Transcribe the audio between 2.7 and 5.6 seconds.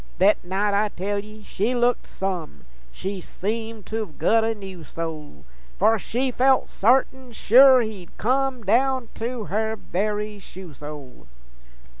She seemed to've gut a new soul,